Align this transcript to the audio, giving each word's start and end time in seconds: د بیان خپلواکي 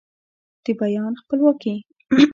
د 0.63 0.65
بیان 0.79 1.13
خپلواکي 1.21 1.75